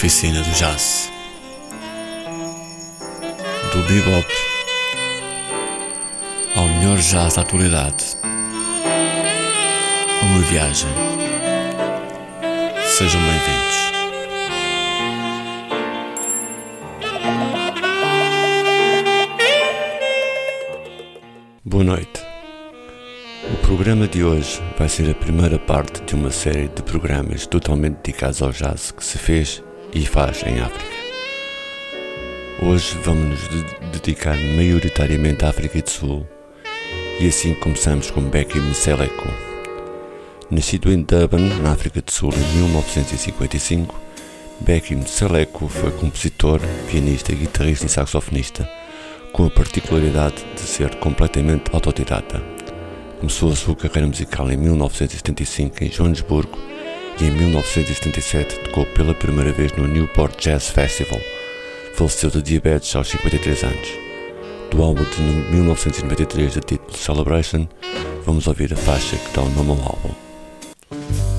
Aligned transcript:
oficina 0.00 0.40
do 0.40 0.50
jazz. 0.52 1.12
Do 3.70 3.82
bebop 3.82 4.26
ao 6.56 6.66
melhor 6.66 6.96
jazz 6.96 7.34
da 7.34 7.42
atualidade. 7.42 8.16
Uma 10.22 10.40
viagem. 10.40 10.88
Sejam 12.86 13.20
bem-vindos. 13.20 13.76
Boa 21.62 21.84
noite. 21.84 22.22
O 23.52 23.56
programa 23.66 24.08
de 24.08 24.24
hoje 24.24 24.62
vai 24.78 24.88
ser 24.88 25.10
a 25.10 25.14
primeira 25.14 25.58
parte 25.58 26.00
de 26.04 26.14
uma 26.14 26.30
série 26.30 26.68
de 26.68 26.82
programas 26.82 27.46
totalmente 27.46 27.96
dedicados 27.96 28.40
ao 28.40 28.50
jazz 28.50 28.92
que 28.92 29.04
se 29.04 29.18
fez 29.18 29.62
e 29.92 30.06
faz 30.06 30.42
em 30.44 30.60
África. 30.60 30.90
Hoje 32.62 32.96
vamos 33.02 33.28
nos 33.28 33.48
de 33.48 33.98
dedicar 33.98 34.36
maioritariamente 34.36 35.44
à 35.44 35.48
África 35.48 35.80
do 35.80 35.90
Sul 35.90 36.26
e 37.20 37.26
assim 37.26 37.54
começamos 37.54 38.10
com 38.10 38.20
Becky 38.22 38.58
Mseleko. 38.58 39.28
Nascido 40.50 40.92
em 40.92 41.02
Durban, 41.02 41.48
na 41.62 41.72
África 41.72 42.02
do 42.02 42.10
Sul, 42.10 42.32
em 42.32 42.56
1955, 42.58 43.98
Becky 44.60 44.94
Mseleko 44.94 45.68
foi 45.68 45.90
compositor, 45.92 46.60
pianista, 46.90 47.32
guitarrista 47.32 47.86
e 47.86 47.88
saxofonista, 47.88 48.68
com 49.32 49.46
a 49.46 49.50
particularidade 49.50 50.44
de 50.54 50.60
ser 50.60 50.96
completamente 50.96 51.70
autodidata. 51.72 52.42
Começou 53.18 53.52
a 53.52 53.56
sua 53.56 53.76
carreira 53.76 54.08
musical 54.08 54.50
em 54.50 54.56
1975 54.56 55.84
em 55.84 55.90
Joanesburgo 55.90 56.69
e 57.20 57.26
em 57.26 57.30
1977 57.30 58.60
tocou 58.60 58.86
pela 58.86 59.14
primeira 59.14 59.52
vez 59.52 59.72
no 59.72 59.86
Newport 59.86 60.38
Jazz 60.42 60.68
Festival. 60.70 61.20
Faleceu 61.94 62.30
de 62.30 62.40
diabetes 62.40 62.94
aos 62.96 63.08
53 63.08 63.64
anos. 63.64 63.88
Do 64.70 64.82
álbum 64.82 65.04
de 65.04 65.20
1993 65.54 66.54
de 66.54 66.60
título 66.60 66.96
Celebration, 66.96 67.68
vamos 68.24 68.46
ouvir 68.46 68.72
a 68.72 68.76
faixa 68.76 69.16
que 69.16 69.32
dá 69.34 69.42
o 69.42 69.50
nome 69.50 69.70
ao 69.70 69.78
álbum. 69.78 71.29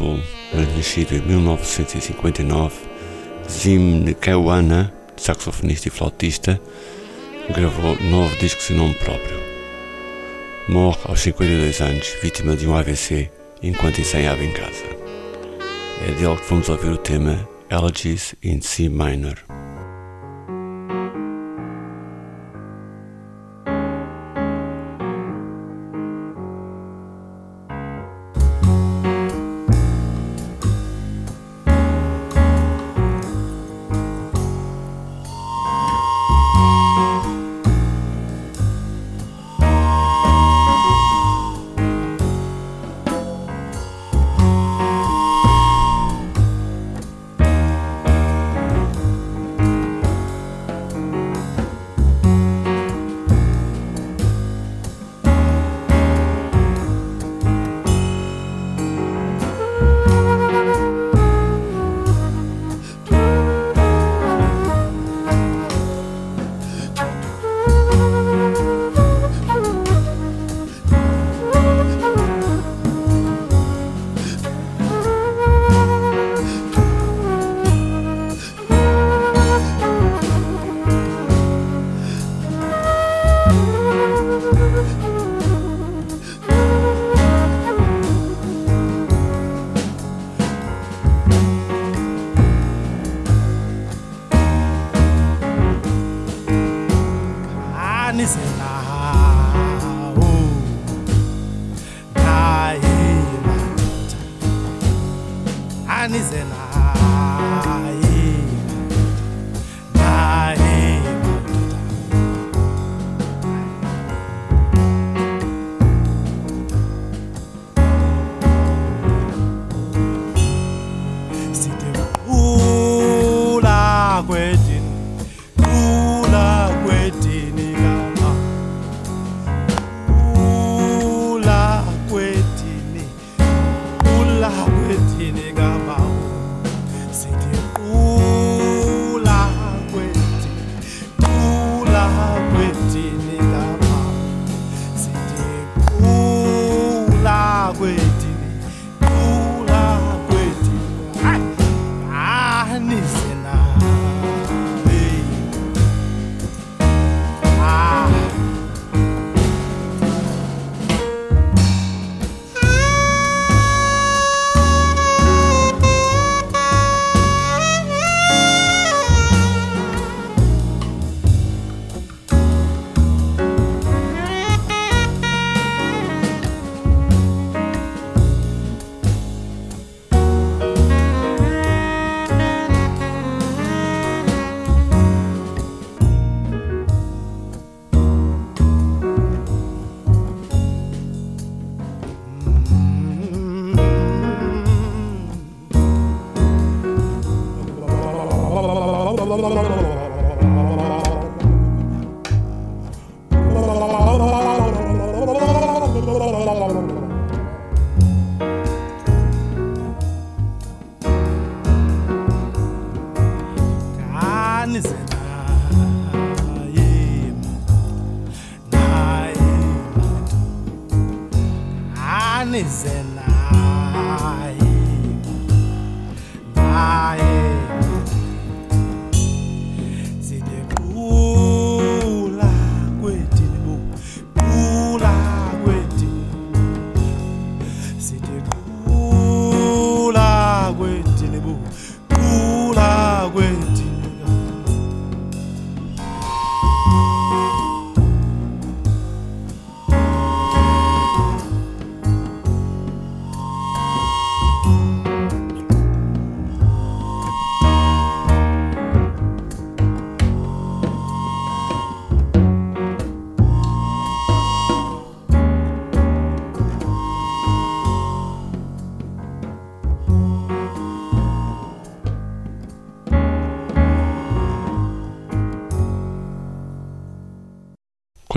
Sul, 0.00 0.18
nascido 0.54 1.14
em 1.14 1.20
1959, 1.20 2.74
Zim 3.50 4.00
Nkewana, 4.00 4.90
saxofonista 5.14 5.88
e 5.88 5.90
flautista, 5.90 6.58
gravou 7.54 8.00
nove 8.00 8.34
discos 8.38 8.70
em 8.70 8.76
nome 8.76 8.94
próprio. 8.94 9.38
Morre 10.70 11.00
aos 11.04 11.20
52 11.20 11.82
anos, 11.82 12.16
vítima 12.22 12.56
de 12.56 12.66
um 12.66 12.74
AVC, 12.74 13.30
enquanto 13.62 14.00
ensaiava 14.00 14.42
em 14.42 14.52
casa. 14.52 14.84
É 16.08 16.12
dele 16.12 16.36
que 16.36 16.48
vamos 16.48 16.70
ouvir 16.70 16.92
o 16.92 16.96
tema 16.96 17.46
Elegies 17.68 18.34
in 18.42 18.62
C 18.62 18.88
minor. 18.88 19.49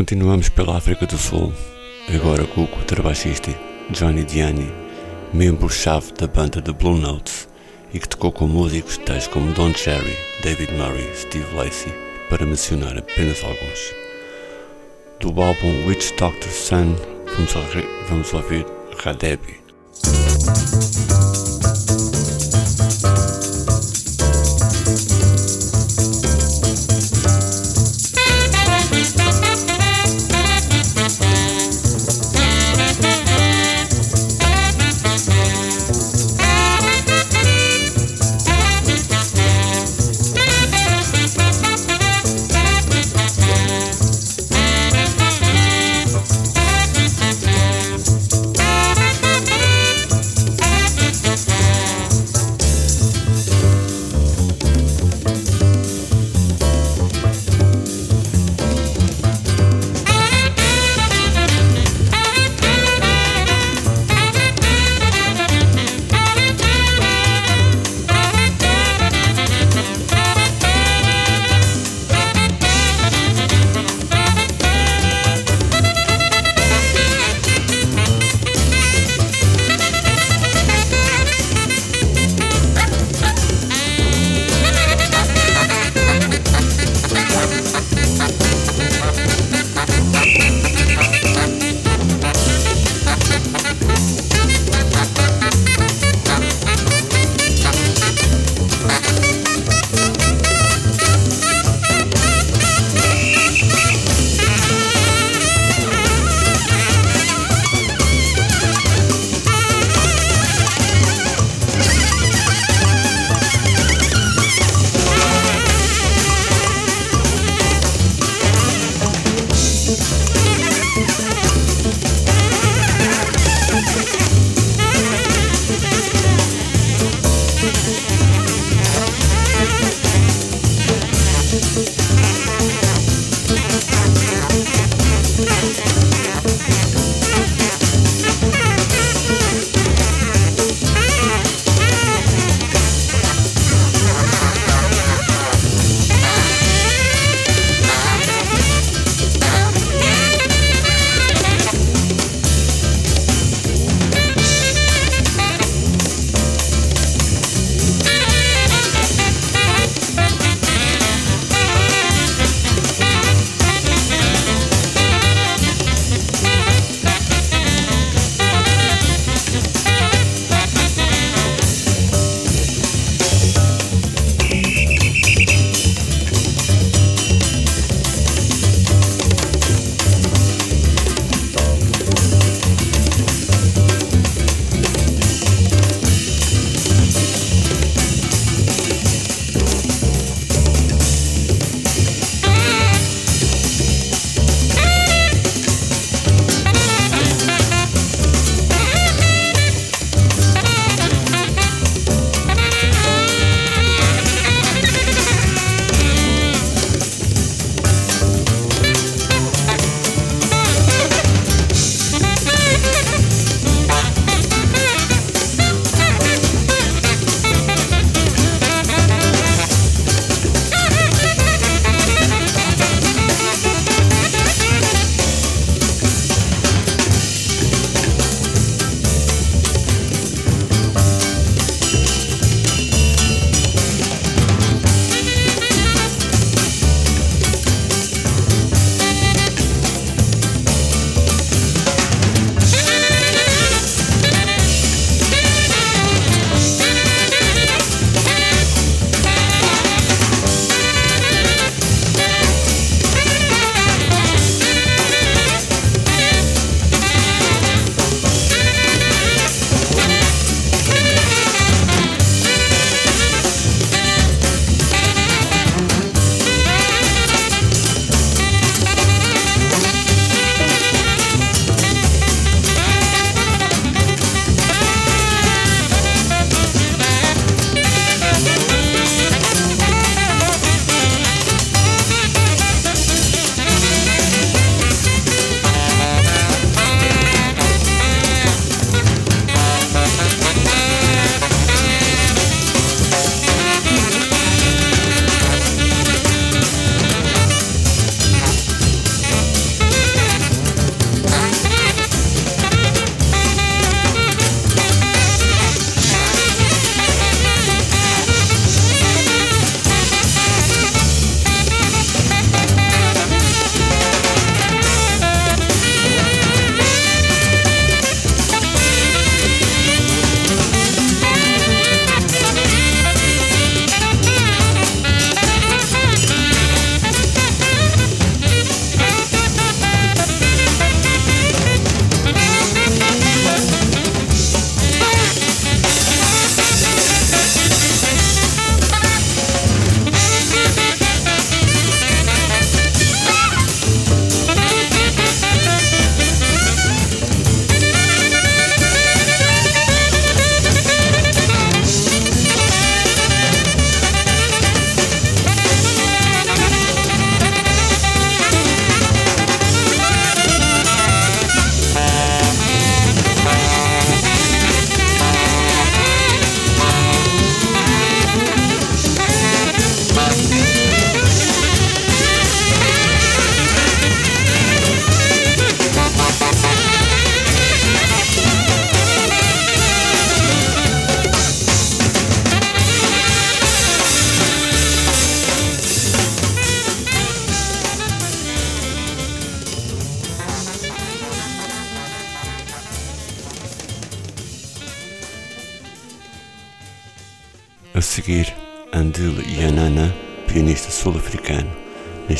Continuamos 0.03 0.49
pela 0.49 0.75
África 0.75 1.05
do 1.05 1.17
Sul, 1.17 1.53
agora 2.13 2.43
com 2.47 2.65
o 2.65 2.67
contrabaixista 2.67 3.57
Johnny 3.89 4.25
Diani, 4.25 4.69
membro-chave 5.33 6.11
da 6.11 6.27
banda 6.27 6.61
The 6.61 6.73
Blue 6.73 6.97
Notes 6.97 7.47
e 7.93 7.99
que 7.99 8.09
tocou 8.09 8.29
com 8.29 8.45
músicos 8.45 8.97
tais 8.97 9.27
como 9.27 9.53
Don 9.53 9.73
Cherry, 9.73 10.13
David 10.43 10.73
Murray, 10.73 11.09
Steve 11.15 11.55
Lacey, 11.55 11.93
para 12.29 12.45
mencionar 12.45 12.97
apenas 12.97 13.41
alguns. 13.45 13.93
Do 15.21 15.29
álbum 15.41 15.87
Witch 15.87 16.11
Doctor 16.17 16.51
Sun, 16.51 16.97
vamos 17.37 17.53
vamos 18.09 18.33
ouvir 18.33 18.65
Radebi. 19.01 19.55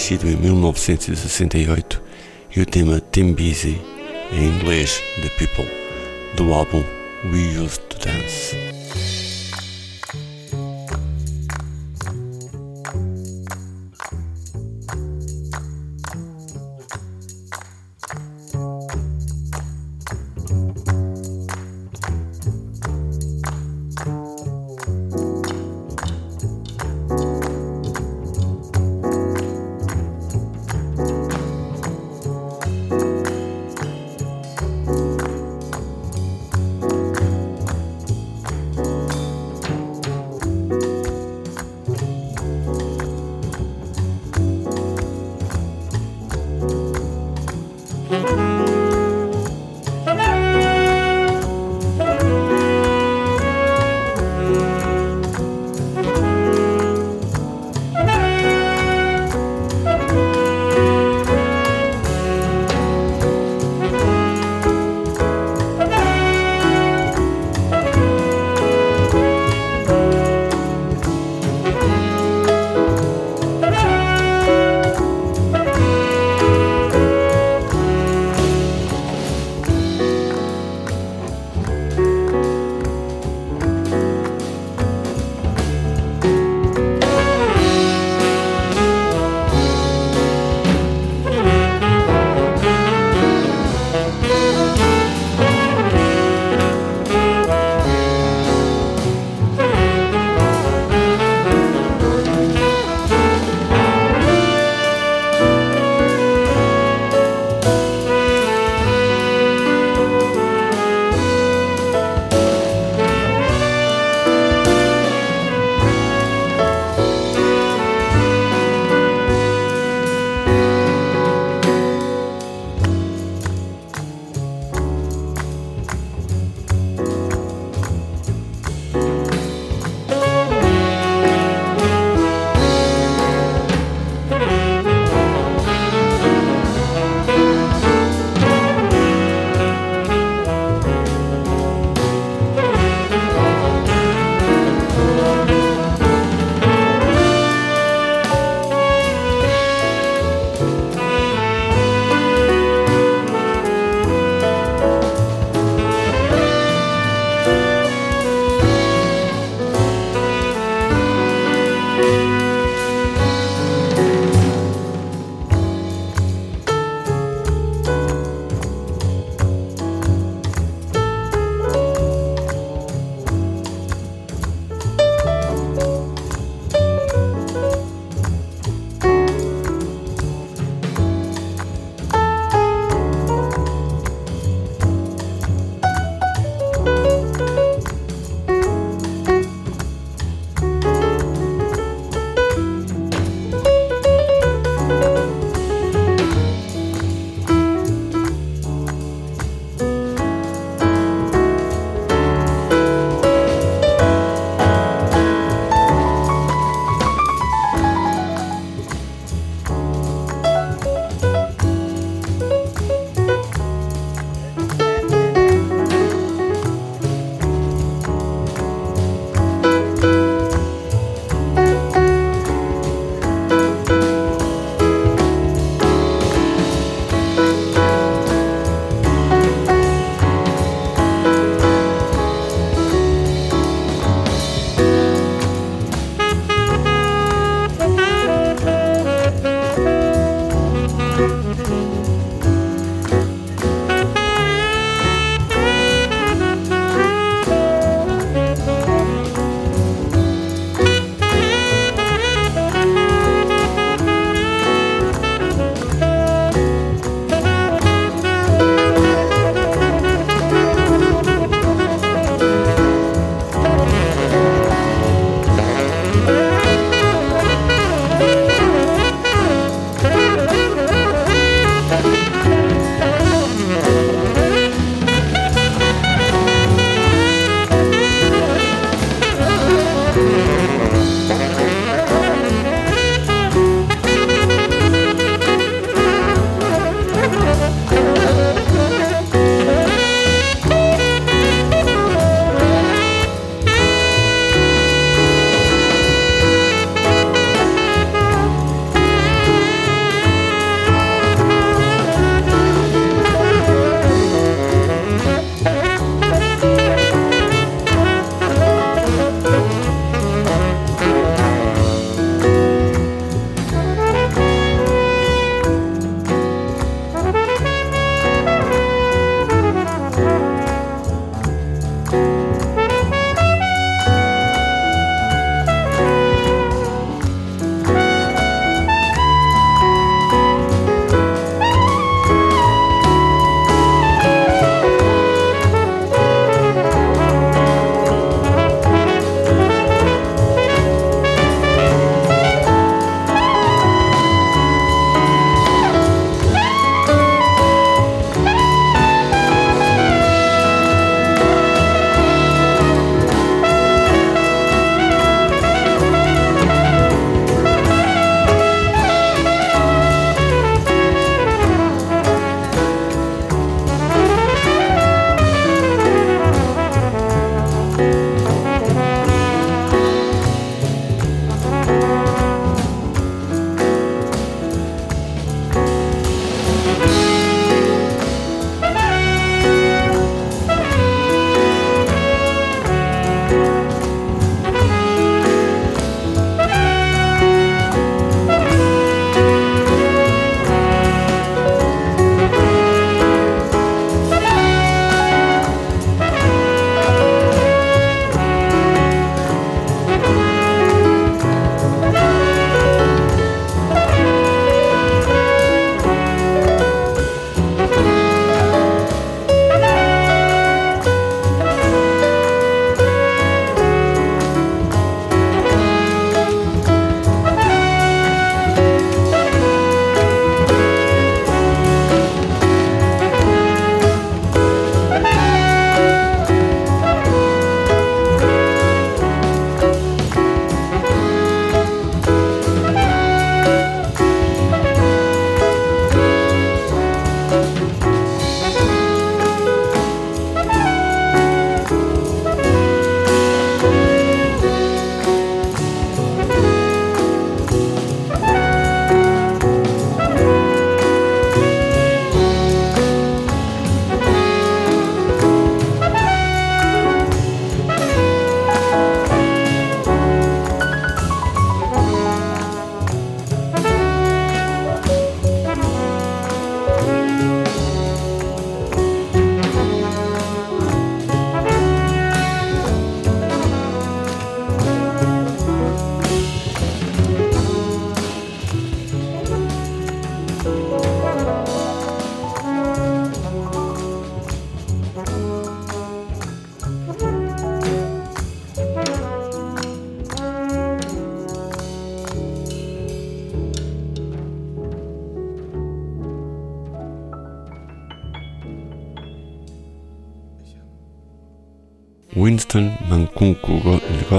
Nascido 0.04 0.28
em 0.28 0.36
1968, 0.36 2.02
e 2.54 2.60
o 2.60 2.66
tema 2.66 3.02
Tim 3.14 3.32
Busy, 3.32 3.80
em 4.34 4.48
inglês 4.50 5.02
The 5.22 5.30
People, 5.30 5.72
do 6.36 6.54
álbum 6.54 6.84
We 7.24 7.58
Used 7.58 7.80
to 7.88 7.98
Dance. 8.06 8.73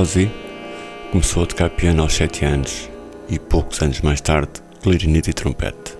Ngozi 0.04 0.30
começou 1.10 1.44
a 1.44 1.46
tocar 1.46 1.70
piano 1.70 2.02
aos 2.02 2.12
7 2.12 2.44
anos 2.44 2.90
e 3.26 3.38
poucos 3.38 3.80
anos 3.80 4.02
mais 4.02 4.20
tarde 4.20 4.52
clarinete 4.82 5.30
e 5.30 5.32
trompete. 5.32 5.96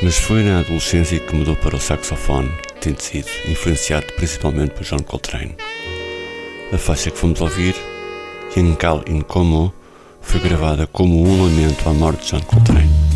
Mas 0.00 0.16
foi 0.16 0.44
na 0.44 0.60
adolescência 0.60 1.18
que 1.18 1.34
mudou 1.34 1.56
para 1.56 1.74
o 1.74 1.80
saxofone, 1.80 2.48
tendo 2.80 3.00
sido 3.00 3.28
influenciado 3.48 4.06
principalmente 4.12 4.74
por 4.74 4.84
John 4.84 5.02
Coltrane. 5.02 5.56
A 6.72 6.78
faixa 6.78 7.10
que 7.10 7.18
fomos 7.18 7.40
ouvir, 7.40 7.74
Yankal 8.56 9.02
in 9.08 9.22
Como, 9.22 9.74
foi 10.20 10.38
gravada 10.38 10.86
como 10.86 11.20
um 11.20 11.46
lamento 11.46 11.88
à 11.88 11.92
morte 11.92 12.26
de 12.26 12.30
John 12.30 12.42
Coltrane. 12.42 13.07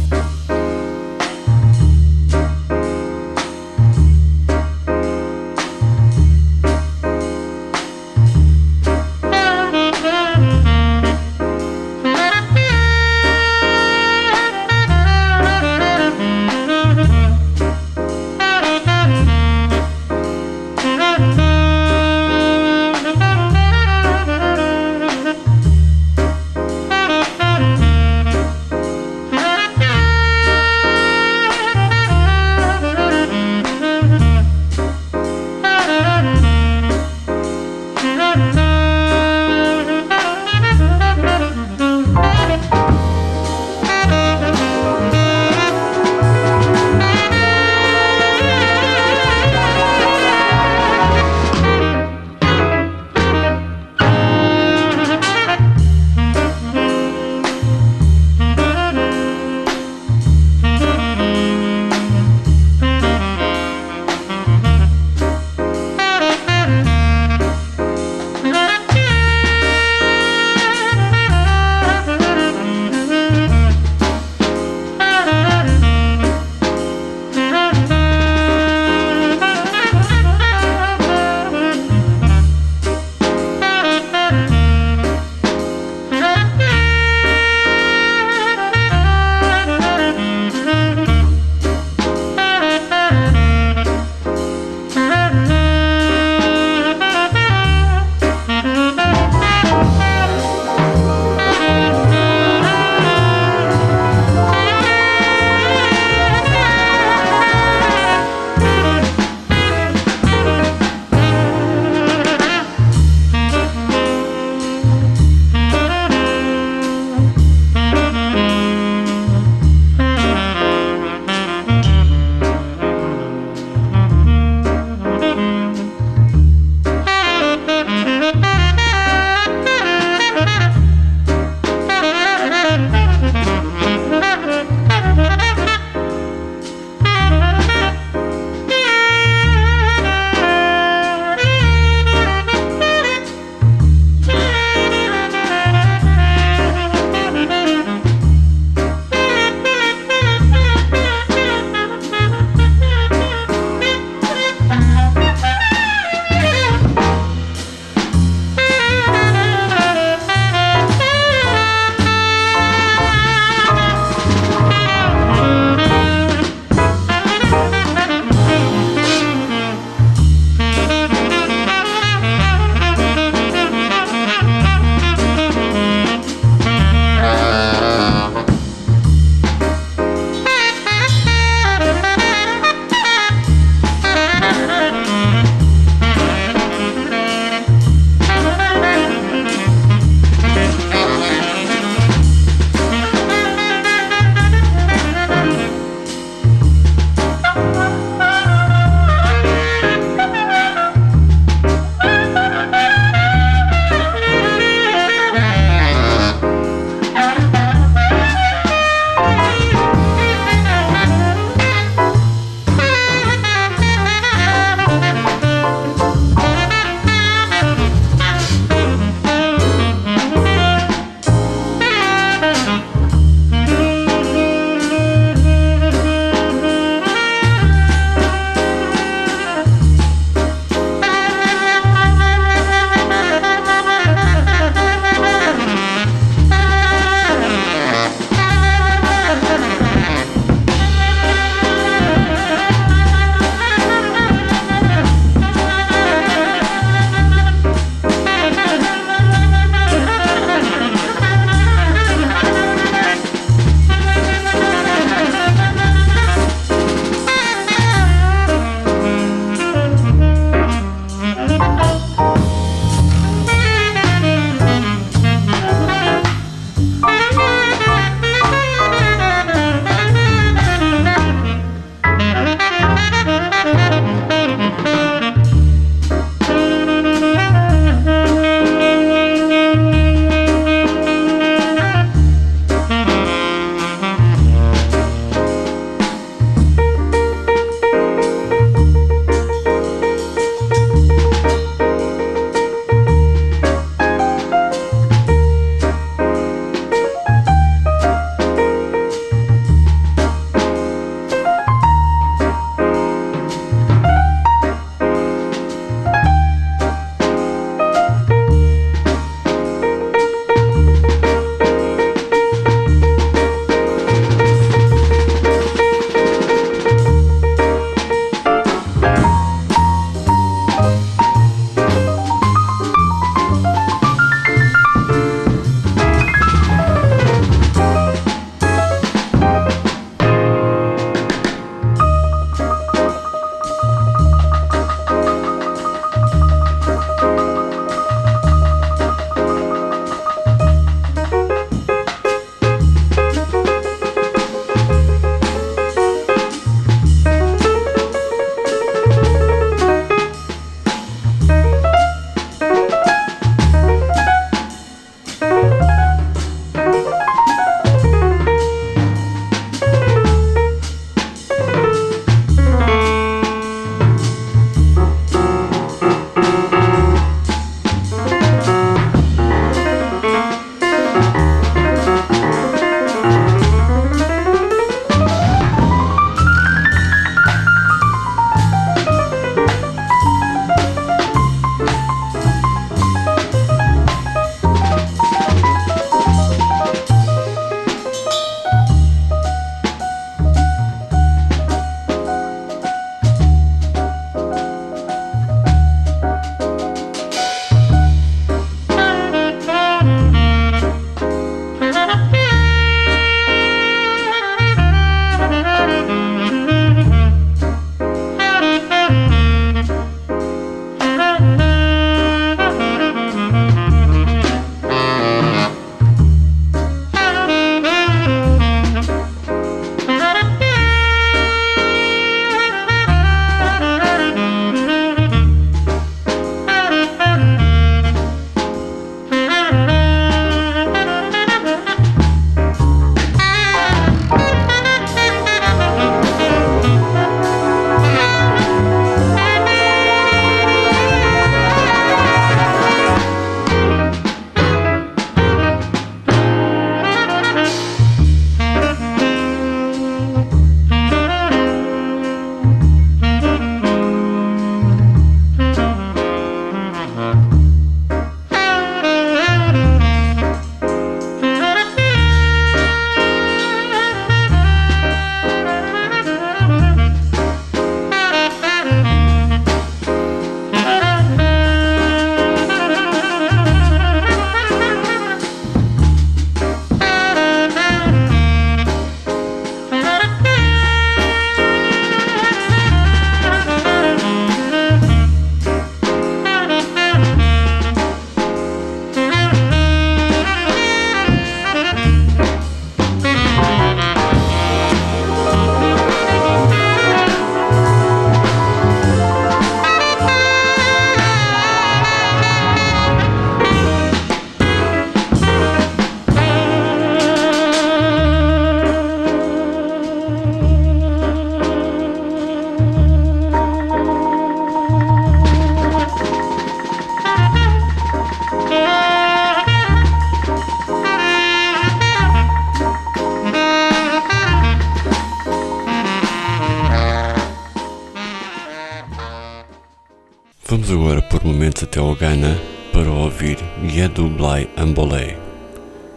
Ghana 532.15 532.59
para 532.93 533.11
ouvir 533.11 533.59
Yedu 533.83 534.29
Blay 534.29 534.69
Ambolé. 534.77 535.37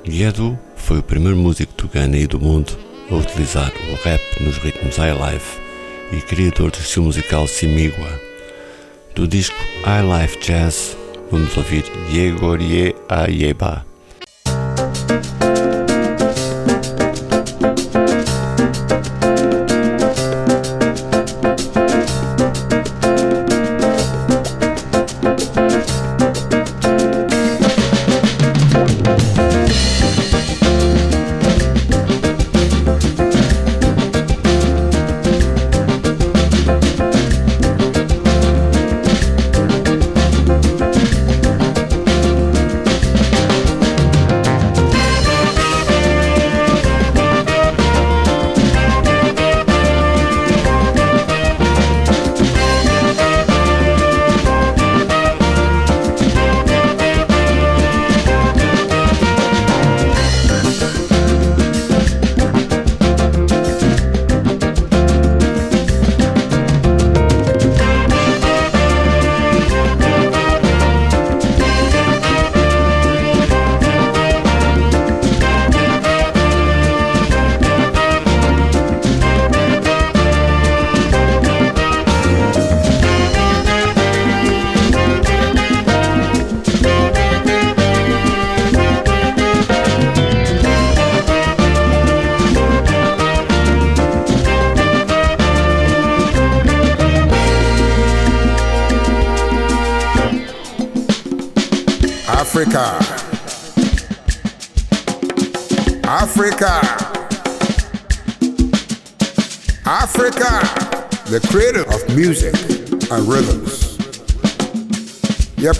Yedu 0.08 0.58
foi 0.76 1.00
o 1.00 1.04
primeiro 1.04 1.38
músico 1.38 1.74
do 1.78 1.88
Ghana 1.88 2.18
e 2.18 2.28
do 2.28 2.40
mundo 2.40 2.78
a 3.10 3.16
utilizar 3.16 3.72
o 3.92 4.08
rap 4.08 4.22
nos 4.42 4.58
ritmos 4.58 4.98
highlife 4.98 5.60
e 6.12 6.22
criador 6.22 6.72
do 6.72 6.80
estilo 6.80 7.06
musical 7.06 7.48
Simigua. 7.48 8.20
Do 9.16 9.28
disco 9.28 9.56
Highlife 9.84 10.40
Jazz, 10.40 10.98
vamos 11.32 11.56
ouvir 11.58 11.84
Yegorie 12.12 12.96
Ayeba. 13.10 13.86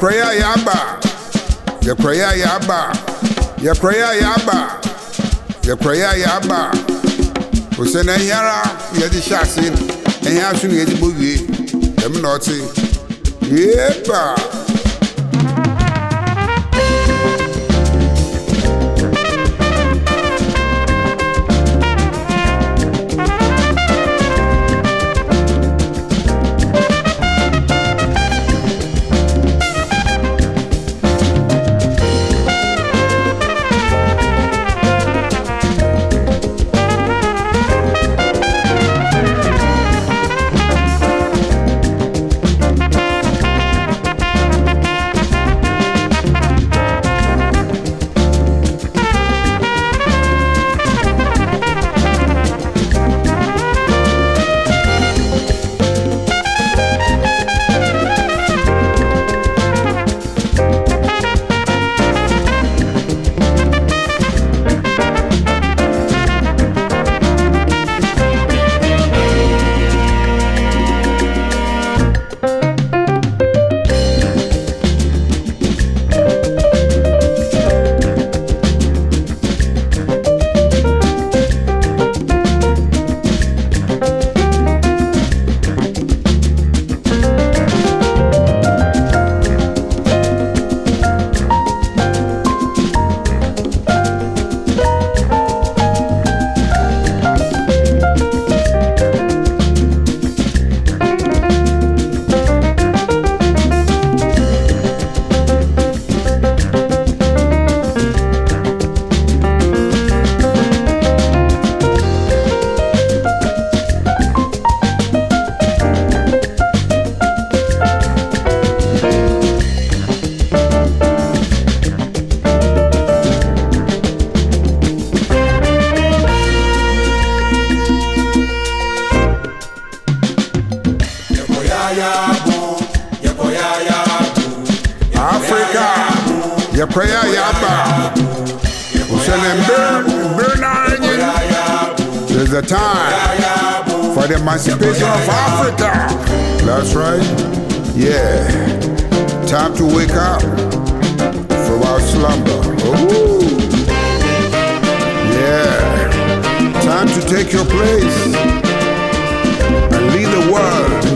prayer 0.06 0.40
yaba. 0.40 1.02
Your 1.84 1.96
prayer 1.96 2.30
yaba. 2.38 2.94
Your 3.60 3.74
prayer 3.74 4.22
yaba. 4.22 5.66
Your 5.66 5.78
prayer 5.78 6.14
yaba. 6.14 6.70
O 7.80 7.86
se 7.86 8.04
na 8.04 8.14
yara 8.14 8.62
ye 8.94 9.10
di 9.10 9.20
shasin. 9.20 9.74
Eya 10.24 10.54
sunu 10.54 10.74
ye 10.74 10.86
di 10.86 10.94
bowie. 11.00 11.48
Dem 11.96 12.22
na 12.22 12.36
oti. 12.36 12.62
Yeba. 13.50 14.38
Yeah, 14.38 14.55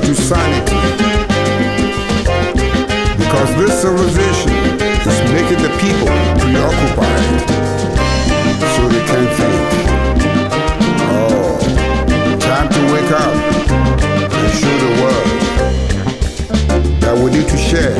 into 0.09 0.21
sanity 0.23 0.75
because 3.17 3.49
this 3.57 3.81
civilization 3.81 4.51
is 5.05 5.19
making 5.31 5.61
the 5.61 5.69
people 5.77 6.09
preoccupied 6.41 7.41
so 8.73 8.81
they 8.89 9.03
can 9.05 9.25
think. 9.37 9.69
Oh, 11.11 11.59
time 12.39 12.69
to 12.69 12.81
wake 12.91 13.11
up 13.11 13.33
and 14.33 14.51
show 14.57 14.75
the 14.85 14.91
world 15.03 15.29
that 17.01 17.15
we 17.15 17.27
need 17.29 17.47
to 17.47 17.57
share. 17.57 17.99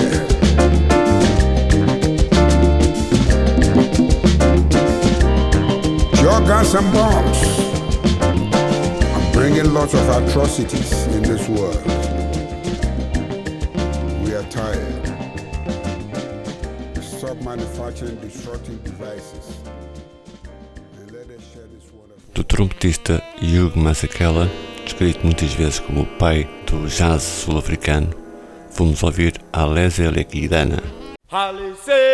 Your 6.24 6.40
guns 6.48 6.74
and 6.74 6.92
bombs 6.92 7.40
are 9.14 9.32
bringing 9.32 9.74
lots 9.74 9.94
of 9.94 10.10
atrocities 10.10 11.06
in 11.08 11.22
this 11.22 11.48
world. 11.48 11.79
Tired. 14.50 15.06
Stop 17.02 17.42
manufacturing 17.44 18.16
destructive 18.20 18.84
devices. 18.84 19.62
Do 22.34 22.44
trompetista 22.44 23.22
Hugh 23.42 23.76
Masekela, 23.76 24.50
descrito 24.84 25.20
muitas 25.24 25.54
vezes 25.54 25.80
como 25.80 26.02
o 26.02 26.06
pai 26.18 26.50
do 26.66 26.88
jazz 26.88 27.22
sul-africano, 27.22 28.10
vamos 28.76 29.04
ouvir 29.04 29.34
a 29.54 29.66
Lésia 29.66 30.10
Leguidana. 30.10 30.82
Haliseli 31.32 32.09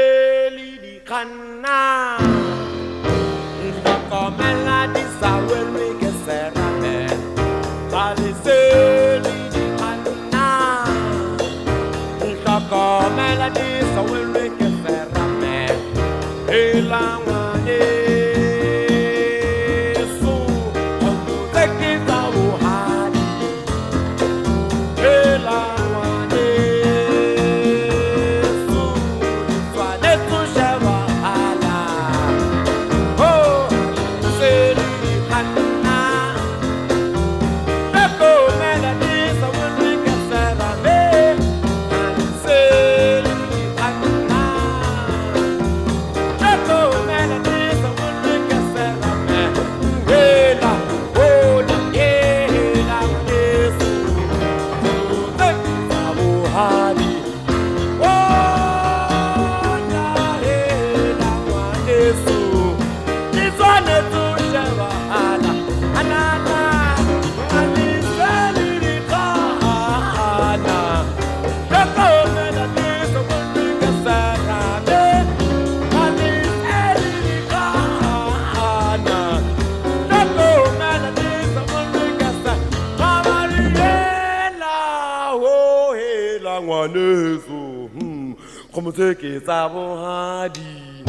ceux 88.95 89.13
qui 89.13 89.39
savent 89.45 90.49
dit. 90.53 91.03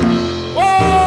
Oh! 0.57 1.06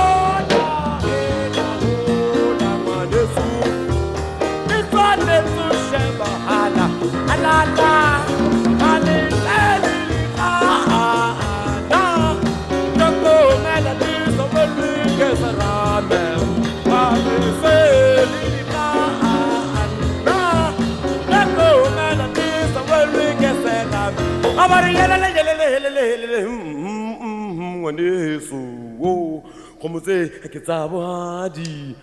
jesu. 28.29 28.59
O 29.01 29.43
kgomo 29.79 29.99
tse 29.99 30.29
ke 30.51 30.59
tsa 30.59 30.87
bogadi 30.91 31.95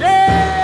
yeah! 0.00 0.61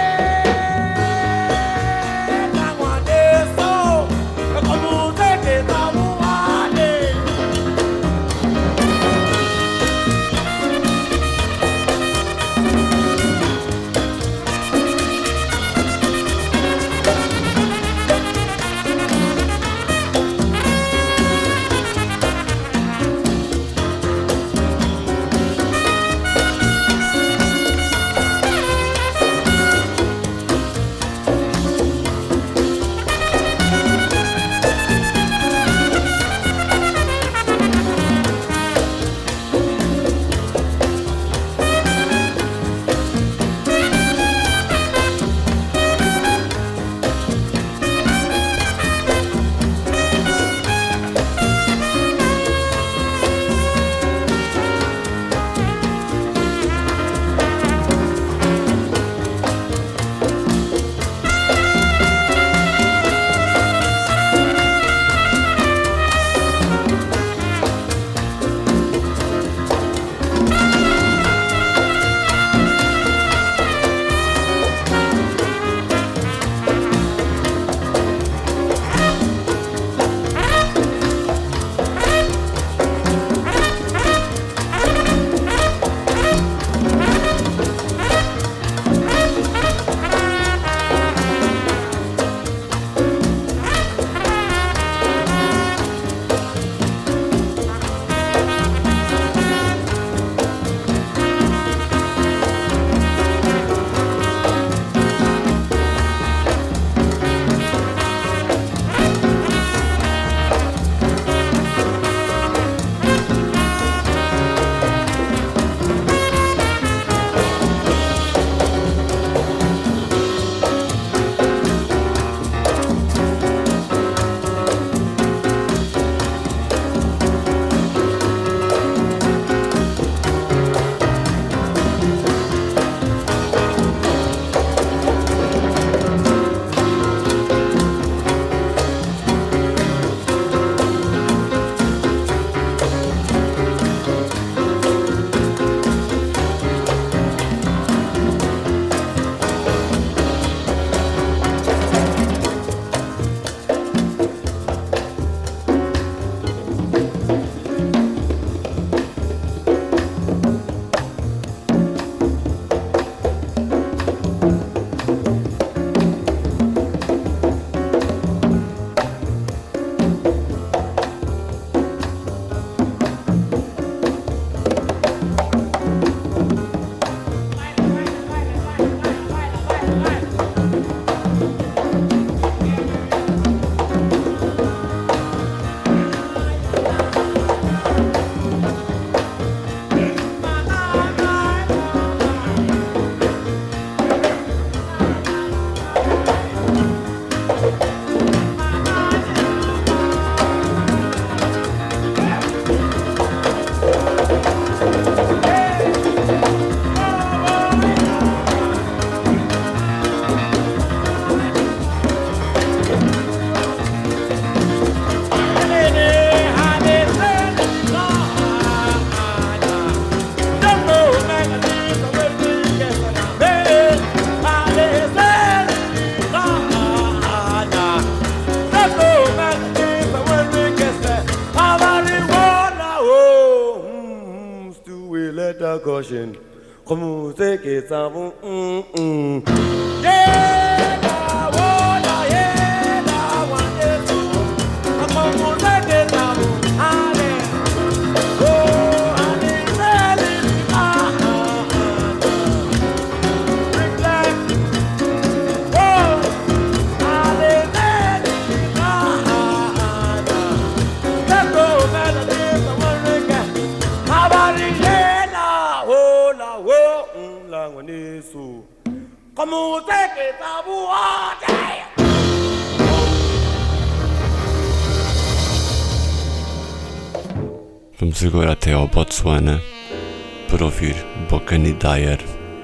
Dyer, 281.89 282.19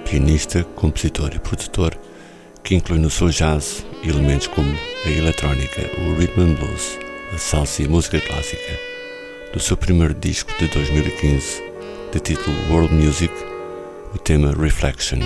pianista, 0.05 0.65
compositor 0.77 1.35
e 1.35 1.39
produtor, 1.39 1.99
que 2.63 2.75
inclui 2.75 2.99
no 2.99 3.09
seu 3.09 3.31
jazz 3.31 3.83
elementos 4.03 4.49
como 4.49 4.71
a 4.71 5.09
eletrónica, 5.09 5.81
o 5.99 6.13
rhythm 6.13 6.43
and 6.43 6.55
blues, 6.57 6.99
a 7.33 7.39
salsa 7.39 7.81
e 7.81 7.87
a 7.87 7.89
música 7.89 8.21
clássica. 8.21 8.79
Do 9.51 9.61
seu 9.61 9.79
primeiro 9.79 10.13
disco 10.13 10.53
de 10.59 10.69
2015, 10.69 11.63
de 12.13 12.21
título 12.21 12.55
World 12.71 12.93
Music, 12.93 13.33
o 14.15 14.19
tema 14.19 14.53
Reflection. 14.53 15.21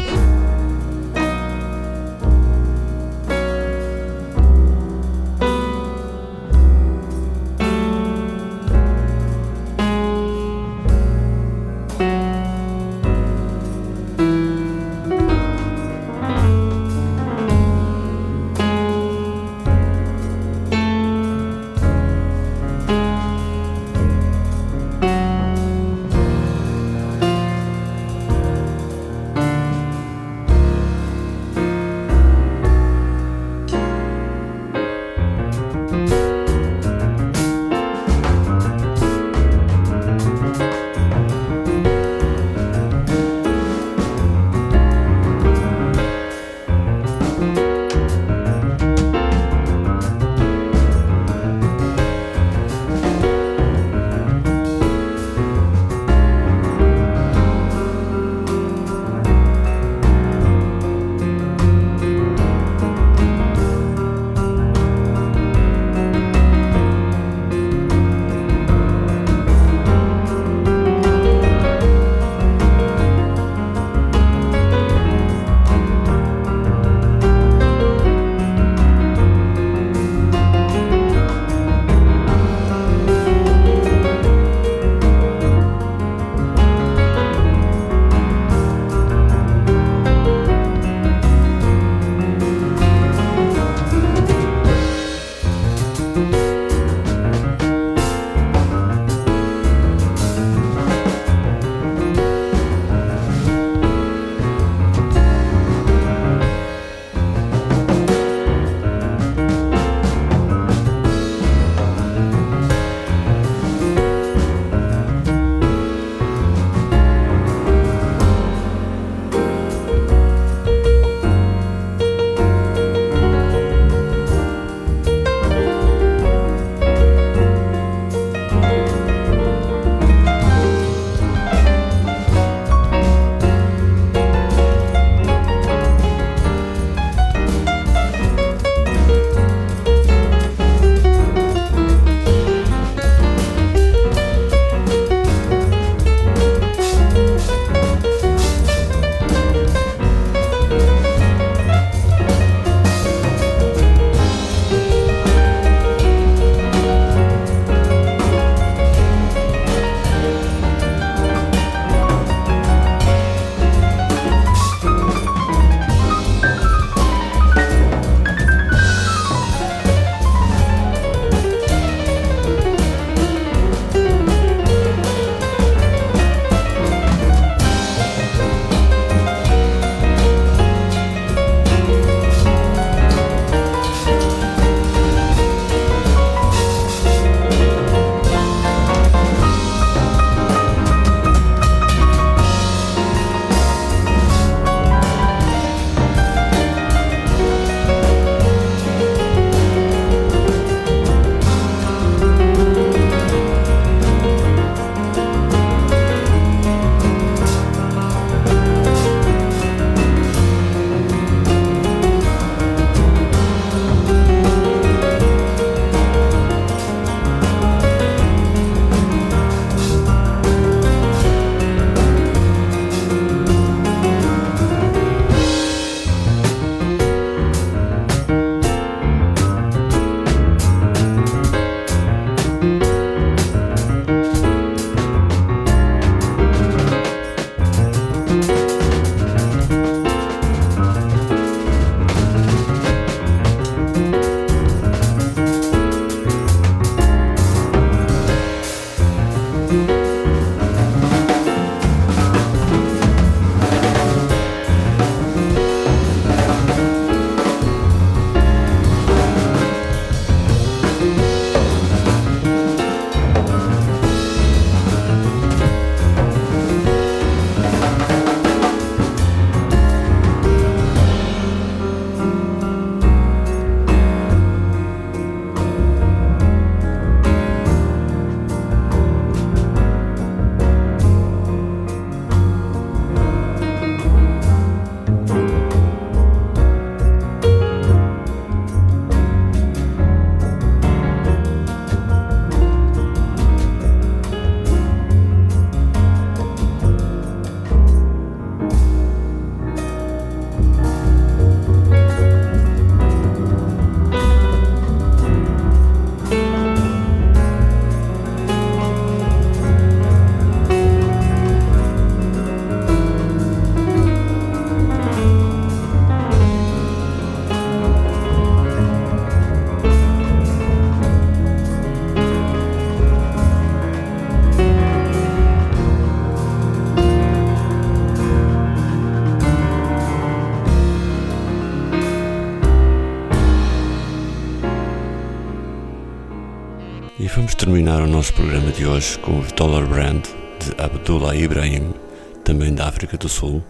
Vamos 337.39 337.55
terminar 337.55 338.03
o 338.03 338.07
nosso 338.09 338.35
programa 338.35 338.73
de 338.73 338.85
hoje 338.85 339.17
com 339.21 339.39
os 339.39 339.53
Dollar 339.53 339.87
Brand 339.87 340.25
de 340.25 340.83
Abdullah 340.83 341.37
Ibrahim, 341.37 341.95
também 342.43 342.75
da 342.75 342.89
África 342.89 343.17
do 343.17 343.29
Sul, 343.29 343.63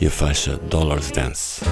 e 0.00 0.08
a 0.08 0.10
faixa 0.10 0.56
Dollars 0.68 1.12
Dance. 1.12 1.62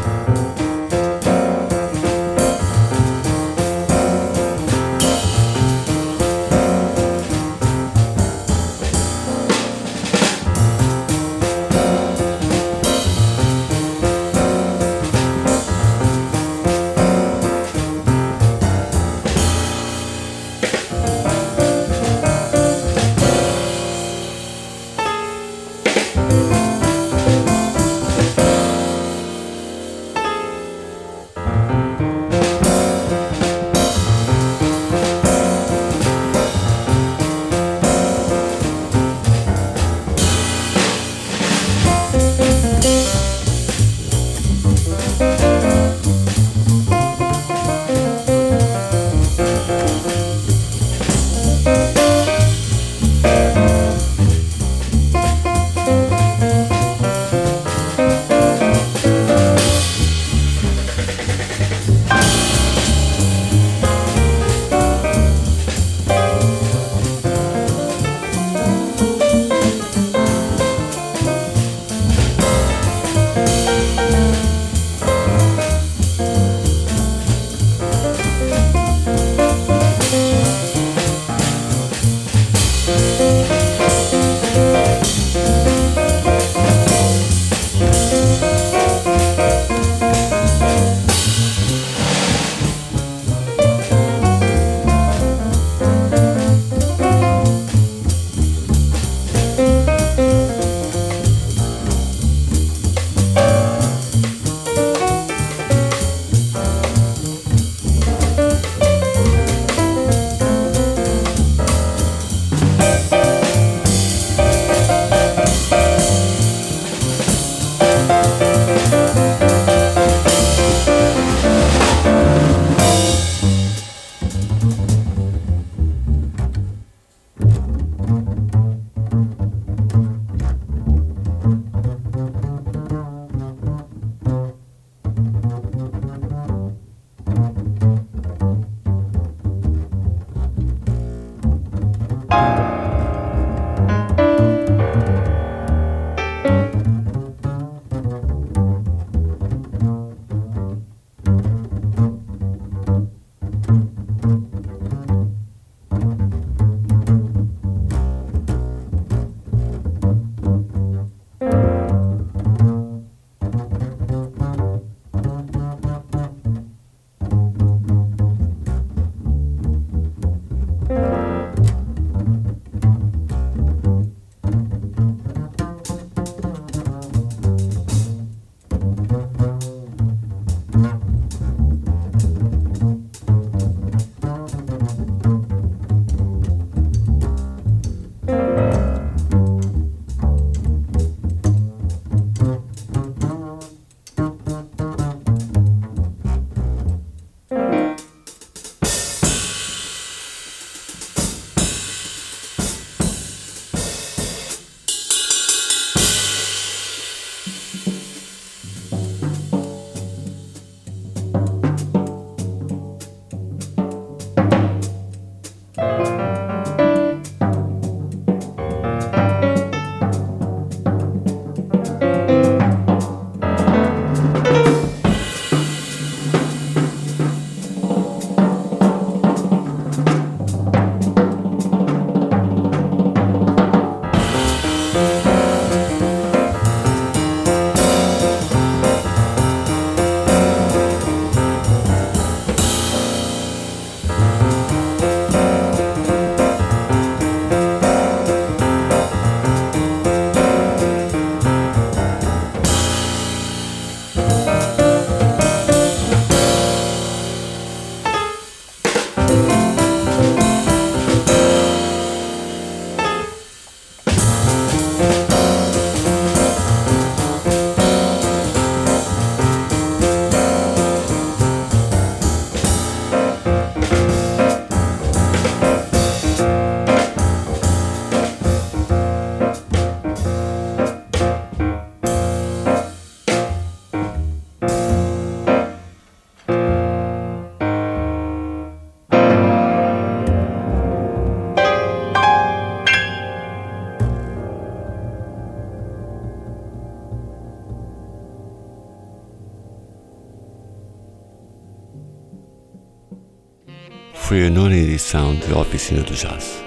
Oficina 305.83 306.05
do 306.05 306.15
Jazz. 306.15 306.63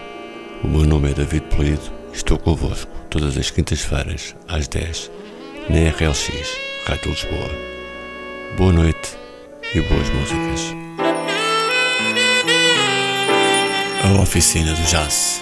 O 0.61 0.67
meu 0.67 0.81
nome 0.81 1.09
é 1.09 1.13
David 1.13 1.45
Polido 1.45 1.89
e 2.11 2.17
estou 2.17 2.37
convosco 2.37 2.91
todas 3.09 3.37
as 3.37 3.49
quintas-feiras, 3.49 4.35
às 4.45 4.67
10, 4.67 5.09
na 5.69 5.89
RLX, 5.89 6.59
Rádio 6.85 7.11
Lisboa. 7.11 7.49
Boa 8.57 8.73
noite 8.73 9.17
e 9.73 9.79
boas 9.79 10.09
músicas. 10.09 10.75
A 14.03 14.21
Oficina 14.21 14.73
do 14.73 14.83
Jazz. 14.83 15.41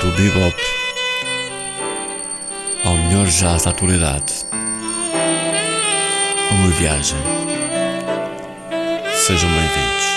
Do 0.00 0.10
bebop 0.12 0.56
ao 2.86 2.96
melhor 2.96 3.26
jazz 3.26 3.64
da 3.64 3.70
atualidade. 3.70 4.46
Uma 6.52 6.70
viagem. 6.70 7.18
Sejam 9.14 9.50
bem-vindos. 9.50 10.11